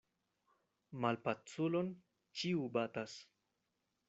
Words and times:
Malpaculon 1.05 1.93
ĉiu 2.41 2.67
batas. 2.79 3.19